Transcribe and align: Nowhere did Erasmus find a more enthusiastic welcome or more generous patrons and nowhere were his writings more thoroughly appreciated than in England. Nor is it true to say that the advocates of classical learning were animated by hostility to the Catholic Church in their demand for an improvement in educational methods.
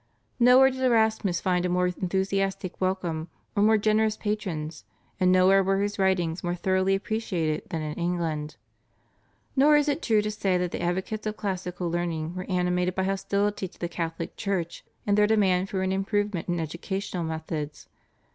Nowhere 0.39 0.71
did 0.71 0.81
Erasmus 0.81 1.41
find 1.41 1.63
a 1.63 1.69
more 1.69 1.85
enthusiastic 1.85 2.81
welcome 2.81 3.27
or 3.55 3.61
more 3.61 3.77
generous 3.77 4.17
patrons 4.17 4.83
and 5.19 5.31
nowhere 5.31 5.63
were 5.63 5.79
his 5.79 5.99
writings 5.99 6.43
more 6.43 6.55
thoroughly 6.55 6.95
appreciated 6.95 7.69
than 7.69 7.83
in 7.83 7.93
England. 7.99 8.55
Nor 9.55 9.75
is 9.77 9.87
it 9.87 10.01
true 10.01 10.23
to 10.23 10.31
say 10.31 10.57
that 10.57 10.71
the 10.71 10.81
advocates 10.81 11.27
of 11.27 11.37
classical 11.37 11.87
learning 11.91 12.33
were 12.33 12.49
animated 12.49 12.95
by 12.95 13.03
hostility 13.03 13.67
to 13.67 13.77
the 13.79 13.87
Catholic 13.87 14.35
Church 14.35 14.83
in 15.05 15.13
their 15.13 15.27
demand 15.27 15.69
for 15.69 15.83
an 15.83 15.91
improvement 15.91 16.49
in 16.49 16.59
educational 16.59 17.23
methods. 17.23 17.87